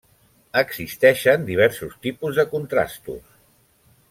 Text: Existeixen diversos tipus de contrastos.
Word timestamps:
Existeixen 0.61 1.45
diversos 1.51 1.93
tipus 2.07 2.41
de 2.41 2.47
contrastos. 2.55 3.23